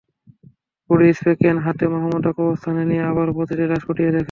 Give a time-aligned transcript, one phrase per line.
[0.89, 4.19] Body spray can হাতে মাহমুদা কবরস্থানে গিয়ে আবারও প্রতিটি লাশ খুঁটিয়ে দেখেন।